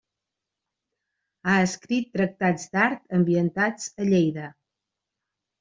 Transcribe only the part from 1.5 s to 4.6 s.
Ha escrit tractats d'art ambientats a Lleida.